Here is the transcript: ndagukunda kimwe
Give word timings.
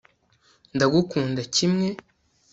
ndagukunda 0.75 1.41
kimwe 1.55 1.87